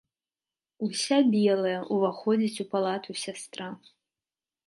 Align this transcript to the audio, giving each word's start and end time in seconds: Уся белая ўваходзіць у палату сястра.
Уся 0.87 1.17
белая 1.33 1.75
ўваходзіць 1.97 2.61
у 2.65 2.67
палату 2.73 3.11
сястра. 3.27 3.67